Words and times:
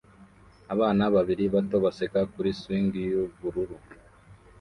Abana 0.73 1.03
babiri 1.15 1.43
bato 1.53 1.77
baseka 1.85 2.19
kuri 2.33 2.49
swing 2.59 2.91
y'ubururu 3.09 3.77